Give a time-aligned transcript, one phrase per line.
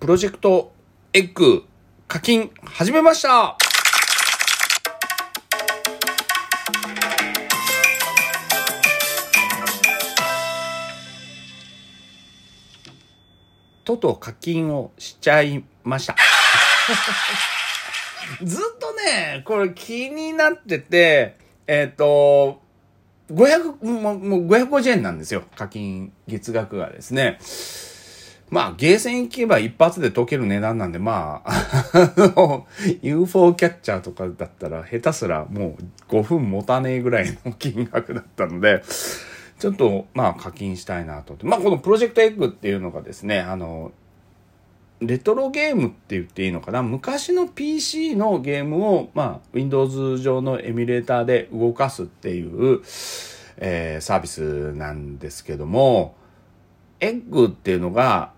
[0.00, 0.72] プロジェクト
[1.12, 1.64] エッグ
[2.06, 3.58] 課金始めました
[13.84, 16.14] とと課金をしちゃいました。
[18.44, 21.34] ずっとね、これ気になってて、
[21.66, 22.62] えっ、と、
[23.32, 25.42] 500、もう550円なんですよ。
[25.56, 27.40] 課金月額がですね。
[28.50, 31.52] まあ、ゲーセン行けば一発で解ける値段なんで、まあ、
[31.92, 32.66] あの、
[33.02, 38.82] UFO キャッチャーとかだったら、下手すらもう5分持たねえぐらいの金額だったので、
[39.58, 41.36] ちょっと、まあ、課金したいなと。
[41.42, 43.92] まあ、このプロジェクトエッグっていうのがですね、あの、
[45.00, 46.82] レトロゲームって言っていいのかな？
[46.82, 52.80] 昔の PC のゲームを、まあ、Windows 上のエミュレーターで動かすっていう、
[53.58, 56.16] えー、サービスなんですけども、
[57.00, 58.32] エッグっていうのが、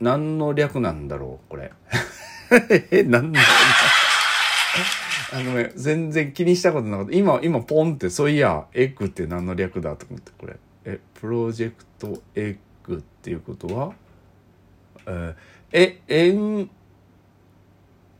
[0.00, 1.72] 何の略なんだろうこれ。
[2.90, 3.40] え、何の
[5.30, 7.12] あのね、全然気にしたことなかった。
[7.12, 10.56] 今、今ポンって、そういや、エッグって何の略だと思って、これ。
[10.84, 13.92] え、プロジェクトエッグっていうことは、
[15.06, 15.34] え
[15.72, 16.70] え、エン、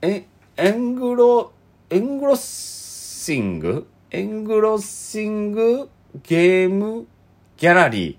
[0.00, 1.52] え、エングロ、
[1.90, 3.86] エングロッシング？
[4.10, 5.88] エングロッシング
[6.22, 7.06] ゲーム
[7.56, 8.18] ギャラリ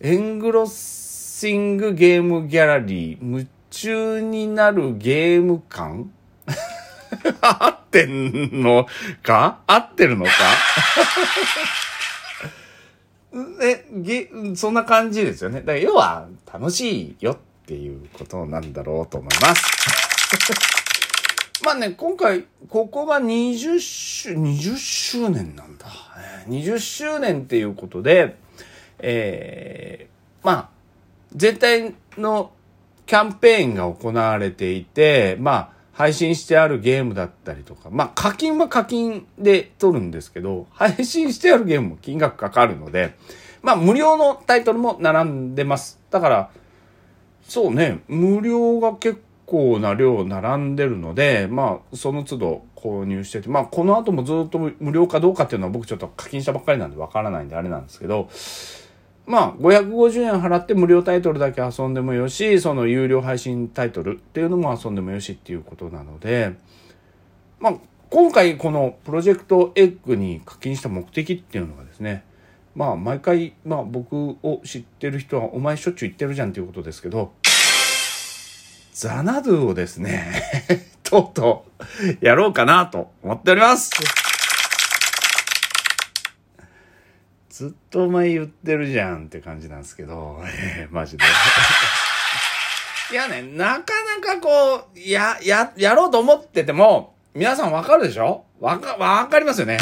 [0.00, 0.06] ー。
[0.08, 1.11] エングロッシング
[1.50, 3.18] ゲームギャラリー。
[3.20, 6.12] 夢中になるゲーム感？
[7.40, 8.86] 合ってんの
[9.22, 9.60] か？
[9.66, 10.30] 合ってるのか？
[13.62, 15.60] え、げ、そんな感じですよね。
[15.60, 19.62] だから要は楽しいよっていうことなんだろうと思います。
[21.64, 25.86] まあね、今回、ここが20周、20周年なんだ。
[26.48, 28.36] 20周年っていうことで、
[28.98, 30.71] えー、まあ、
[31.34, 32.52] 全体の
[33.06, 43.14] キャンペーンが行われていて、まあ、配信してあるゲームだったりとか、まあ課金は課金で取るんですけど、配信してあるゲームも金額かかるので、
[43.62, 46.00] まあ無料のタイトルも並んでます。
[46.10, 46.50] だから、
[47.42, 58.30] そうね、無料が結構な量並んでるので、まあその都度購入してて、まあこの後もずっと無料かどうかっていうのは僕ちょっと課金したばっかりなんでわからないんであれなんですけど、
[59.26, 66.54] まあ、550円払って無料タイトルだけ遊んでもよし、その有料配信タイトルっていうのも遊んでもよしっていうことなので、
[67.60, 67.74] まあ、
[68.10, 72.24] 今回このプロジェクトエッグに課金した目的っていうのがですね、
[72.74, 77.32] まあ、毎回、まあ僕を知ってる人はお前しょっちゅう言ってるじゃんっていうことですけど、
[78.92, 80.32] ザナドゥをですね、
[81.02, 81.66] とうと
[82.20, 84.21] うやろうかなと思っております。
[87.62, 91.22] ずっとお前言ってるじゃんって感じなんですけど、えー、マジで。
[93.12, 98.44] いやね、なかなかこう、や、や、やろうと思ってても、皆さんわかるでしょ？
[98.58, 99.78] わか、わかりますよね。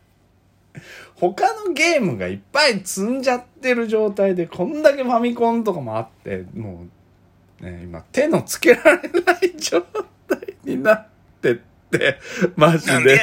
[1.16, 6.86] 他のゲームがいっぱい積んじゃってる状態で、こんだけファミコンとかもあって、も
[7.62, 11.06] う、ね、今手のつけられない状態になっ
[11.40, 11.54] てっ
[11.90, 12.20] て、
[12.56, 13.20] マジで。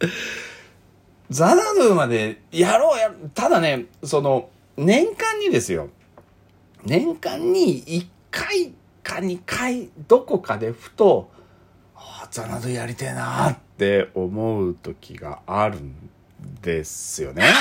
[1.30, 5.88] ザナドゥまでやろうや、ただね、その、年間にですよ。
[6.84, 8.72] 年間に1回
[9.02, 11.30] か2回、どこかでふと、
[11.94, 16.10] ああ、ザナドゥやりてえなって思う時があるん
[16.62, 17.44] ですよね。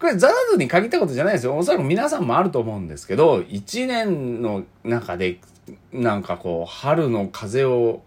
[0.00, 1.56] これザナドゥに限ったことじゃないですよ。
[1.56, 5.38] おそらく皆さんもあると思うんですけど、1年の中で、
[5.92, 8.02] なんかこう、春の風を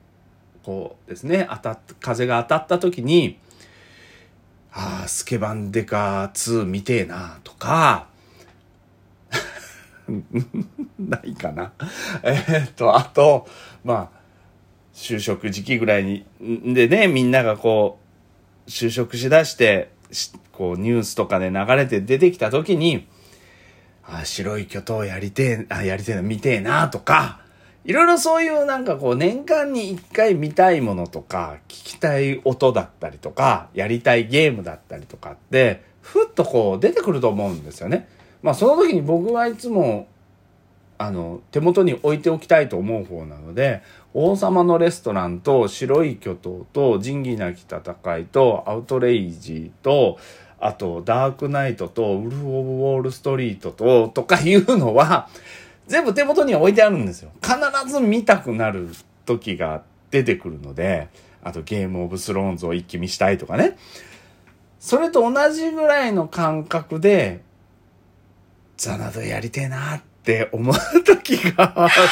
[0.64, 3.38] こうですね、当たっ、風が当たった時に、
[4.72, 8.08] ああ、スケバンデカ2見てえな、とか、
[11.00, 11.74] ないかな。
[12.24, 13.48] えー、っと、あと、
[13.84, 14.22] まあ、
[14.94, 16.26] 就職時期ぐらいに、
[16.74, 18.00] でね、みんながこ
[18.68, 19.92] う、就職しだして、
[20.52, 23.08] こう、ニュースとかで流れて出てきた時に、
[24.04, 27.41] あ白い巨頭やりてえ、あ、やりてえな、見てえな、とか、
[27.84, 38.08] いろいろそういうなんかこう年間に一回見たいものとか、聞きたい音だったりとか、やりたいゲームだったりとかって、ふっとこう出てくると思うんですよね。
[38.44, 40.08] まあその時に僕はいつも、
[41.00, 43.82] あの、手元に置いておきたいと思う方なので、
[44.14, 50.20] 王様のレストランと白い巨頭と仁義なき戦いとアウトレイジーと、
[50.60, 55.28] あとダークナイトとウルフ・オブ・ウォール・ストリートと、とかいうのは、
[55.92, 57.32] 全部手元に置いてあるんですよ。
[57.42, 58.88] 必ず見たくなる
[59.26, 61.10] 時が出てくるので、
[61.44, 63.78] あとゲームオブスローンズを一気見したいとかね。
[64.80, 67.42] それと同じぐらいの感覚で、
[68.78, 72.06] ザナドやりてえなって思う時があるんです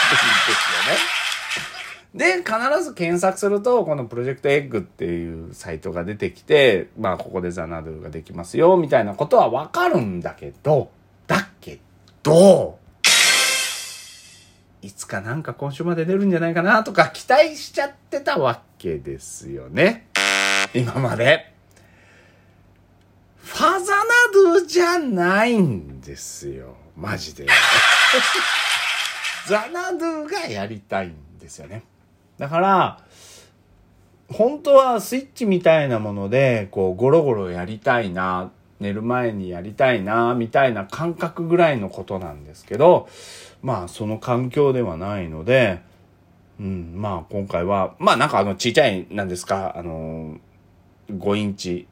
[2.17, 2.41] よね。
[2.41, 10.89] で、必ず検索すると、このプロジェクトエッグっていうサイトが出てきて、まあ、ここでザナドゥができますよ、みたいなことはわかるんだけど、
[11.27, 11.79] だけ
[12.23, 12.78] ど、
[14.81, 20.07] いつかなんか今週まで出るんじゃないかなとか期待しちゃってたわけですよね。
[20.73, 21.53] 今まで。
[23.37, 24.03] ファザナ
[24.33, 26.75] ドゥじゃないんですよ。
[26.95, 27.47] マジで。
[29.47, 31.83] ザナドゥがやりたいんですよね。
[32.37, 32.99] だから、
[34.31, 43.09] 本当はスイッチみたいなもので、こう、ゴロゴロやりたいな、寝る前にやりたいな、みたいな感覚ぐらいのことなんですけど、
[43.61, 45.81] まあ、その環境ではないので、
[46.59, 50.37] うん、まあ、今回は、まあ、なんかあの、ちっちゃい、なんですか、あの、
[51.11, 51.87] 5インチ、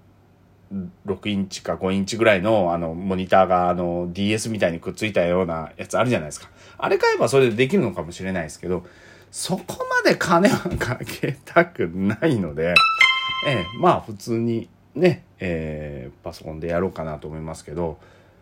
[1.05, 6.49] 6インチか5インチぐらいの、あの、モニターが、あの、DS みたいにくっついたようなやつあるじゃないですか。
[6.77, 8.85] あれ買えばそれでできるのかもしれないですけど、
[9.31, 9.63] そこ
[10.03, 12.73] まで金はかけたくないので、
[13.45, 17.97] ええ、まあ普通にね、えー、パソコンでやろうかなと思いますけど、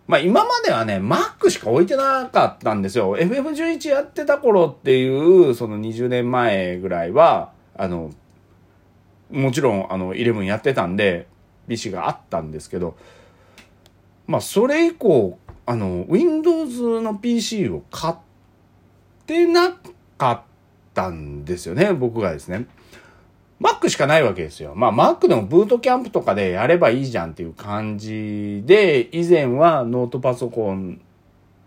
[0.07, 3.17] まあ今まではね、Mac しか置いてなかったんですよ。
[3.17, 8.11] FF11 やってた頃っていう、その20年前ぐらいは、あの、
[9.31, 11.27] もちろん、あの、11やってたんで、
[11.67, 12.95] PC があったんですけど、
[14.27, 18.15] まあそれ以降、あの、Windows の PC を買っ
[19.25, 19.75] てな
[20.17, 20.41] かっ
[20.93, 22.67] たんですよね、僕がですね。
[23.61, 24.73] Mac しかないわけですよ。
[24.75, 30.99] まあ Mac でもブートキャンプとかでやればいいじゃんっていう感じで、以前はノートパソコン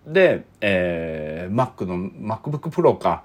[0.06, 3.25] で、えー、Mac の MacBook Pro か、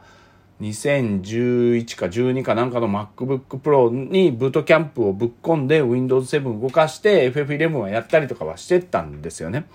[0.61, 9.65] 2011か12かなんかの MacBook Pro にブートキャンプをぶっ込んで Windows 7動かして FF11 はやったりとかはしてたんですよね。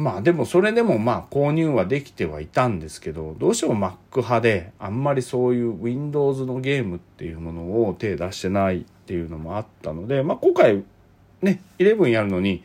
[0.00, 10.84] まあでもそれでもまあ購入はできてはいたんですけど、どうしても Mac 派であんまりそういう Windows のゲームっていうものを手出してないっていうのもあったので、まあ今回
[11.42, 12.64] ね、11やるのに、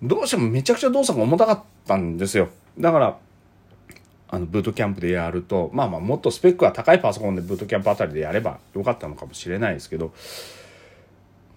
[0.00, 2.48] どうしてもめちゃくちゃ動作が重たかったんですよ。
[2.78, 3.18] だから、
[4.28, 10.12] あの、ブートキャンプでやると、まあまあもっとスペックが高いパソコンでブートキャンプあたりでやればよかったのかもしれないですけど、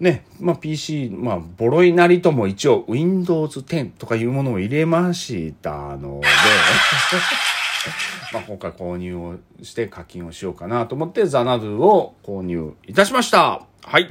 [0.00, 6.26] ね、まあ PC、まあ、ボロいなりとも一応 Windows 10とかいうものを入れましたので
[8.32, 13.66] まあ今回購入をして課金をしようかなと思ってザナドゥを購入いたしました。
[13.82, 14.08] はい。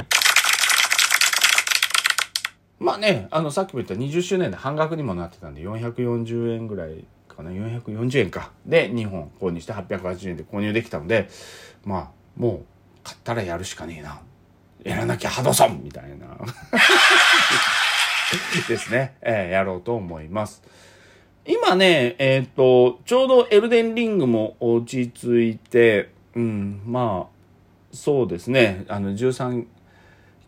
[2.79, 8.51] まあね、あの、さっきも言った20周年で半額にもなってたんで、440円ぐらいかな、440円か。
[8.65, 11.29] で、2本購入して880円で購入できたので、
[11.83, 12.65] まあ、もう、
[13.03, 14.21] 買ったらやるしかねえな。
[14.89, 16.37] やらなきゃハドソンみたいな。
[18.67, 20.63] ですね、えー、やろうと思います。
[21.45, 29.67] 今ね、えっ、ー、と、ちょうどエルデンリングも落ち着いて、うん、まあ、そうですね、あの、13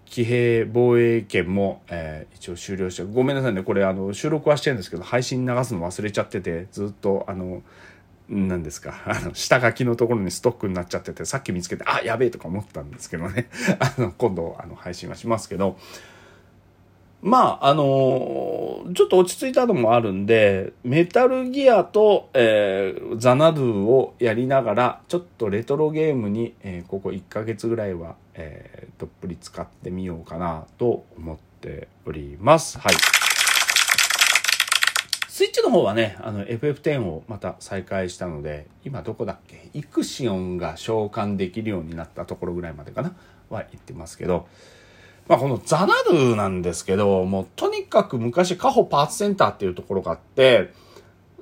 [0.05, 7.61] 騎兵防衛権も、えー、一応終了して、ごめんなさいね、これあの、収録はしてるんですけど、配信流すの忘れちゃってて、ずっと、あの、
[8.31, 13.49] 何ですか、 あの、下書きのところにストックになっちゃってて、さっき見つけて、あ、やべえとか思ったんですけどね。
[13.79, 15.77] あの、今度、あの、配信はしますけど、
[17.21, 32.79] まあ、あのー、ちょっと落ち着いたのもあるんで、メタルギアと、えー、ザナドゥをやりながら、ちょっとレトロゲームに、えー、ここ1ヶ月ぐらいは、えー、どっぷり使ってみようかなと思っております。
[32.79, 33.30] はい。
[35.41, 39.71] スイッチの方はね、あの FF10 をまた再開したので、今どこだっけ？
[39.73, 43.15] イクシオンが召喚できるようになったところぐらいまでかな？
[43.49, 44.47] は言ってますけど、
[45.27, 50.73] まあこのザナドゥなんですけど、もうとにかく昔カホパーツセンターっていうところがあって、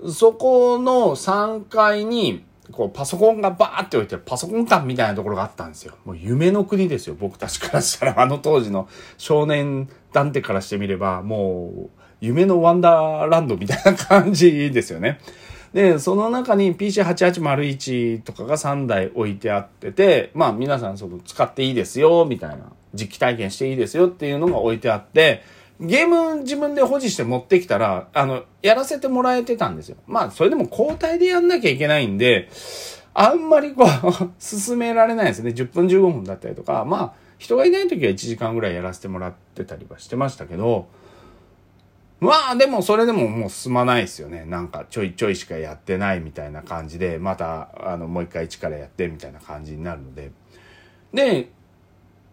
[0.10, 5.96] そこの3階に、こうパソコンがバーって置いてるパソコン館みたいなところがあったんですよ。
[6.06, 7.18] もう夢の国ですよ。
[7.20, 8.88] 僕たちからしたら、あの当時の
[9.18, 15.20] 少年探偵からしてみれば、もう夢のワンダーランドみたいな感じですよね。
[15.74, 25.44] で、その中に PC8801 とかが3台置いてあってて、まあ皆さんその使っていいですよ、みたいな、実機体験していいですよっていうのが置いてあって、
[25.80, 29.98] ゲーム自分で保持して持ってきたら、あの、やらせてもらえてたんですよ。
[30.08, 32.50] まあそれでも交代でやんなきゃいけないんで、
[33.14, 35.52] あんまりこう 進められないですね。
[35.52, 40.88] 10分15分だったりとか、まあ人がいない時は1時間ぐらいやらせてもらってたりはしてましたけど、
[42.20, 44.44] まあでもそれでももう進まないですよね。
[44.46, 50.32] なんかちょいちょいしかやってないみたいな感じで、またあのもう一回一からやってみたいな感じになるので。
[51.14, 51.50] で、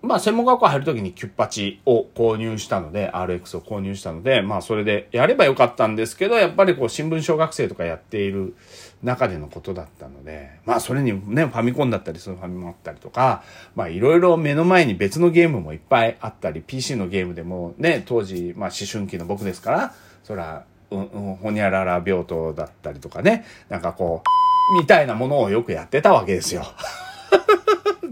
[0.03, 8.55] まあ、専門学校入るときにキュッパチを購入したので、RX を購入したので、まあ、それでやればよかったんですけど、やっぱりこう、新聞小学生とかやっている
[9.03, 13.43] 中でのことだったので、まあ、それにね、ファミコンだったり、そのファミもあったりとか、
[13.75, 26.65] まあ、いろいろ目の前に別のゲームもいっぱいあったり、PC のゲームでもね、当時、まあ、思春期の僕ですから、そら、うん、うん、ほにゃらら病棟だったりとかね、なんかこう、みたいなものをよくやってたわけですよ。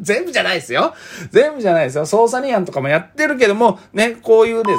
[0.05, 0.95] 全部じゃないですよ。
[1.31, 2.07] 全部じゃないですよ。
[2.07, 4.73] 操作ニアンとかもやってるけども、ね、こういうで、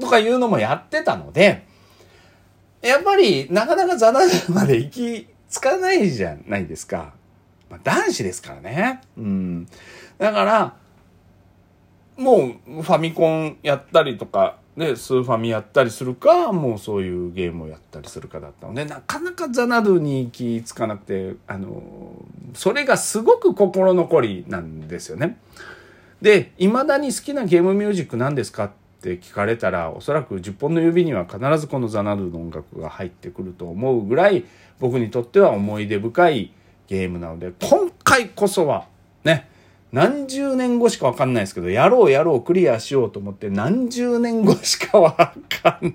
[0.00, 1.66] とかいうのもやってたので、
[2.82, 7.14] やっぱり、なかなかザナまで行き着かないじゃないですか。
[7.70, 9.00] まあ、男子ですからね。
[9.16, 9.68] うん。
[10.18, 10.74] だから、
[12.16, 22.14] もう、ファミコンやったりとか、で、スーファミやったりするか、もうそういうゲームをやったりするかだったので、なかなかザナドゥに行き着かなくて、あの、
[22.54, 25.38] それがすごく心残りなんですよね。
[26.20, 34.44] で、未だに好きなゲームミュージック何ですかって聞かれたら、おそらく10本の指には必ずこのザナドゥの音楽が入ってくると思うぐらい、
[34.80, 36.52] 僕にとっては思い出深い
[36.88, 38.86] ゲームなので、今回こそは、
[39.22, 39.48] ね、
[39.94, 45.94] 何十年後しかわかんないですけど、やろうやろうクリアしようと思って何十年後しかわかんないん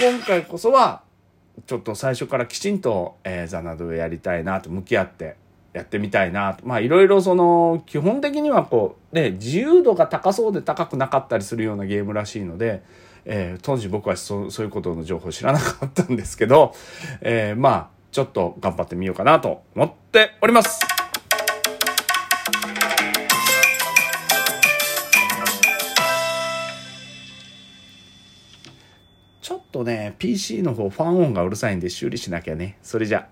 [0.00, 1.02] けど、今回こそは、
[1.66, 5.36] ちょっと最初からきちんと、えー、ザナドをやりたいなと向き合って
[5.72, 6.66] やってみたいなと。
[6.66, 12.82] まあいろいろその、基本的にはこう、ね、自由度が高そうで高くなかったりするようなゲームらしいので、
[13.24, 16.74] えー、当時僕はそそういうことの情報知らなかったんですけど、
[17.20, 20.99] えー、まあ、ちょっと頑張ってみようかなと思っております。
[29.70, 32.76] とね、PC の方ファン音がうるさいんで修理しなきゃね。
[32.82, 33.28] それじゃ。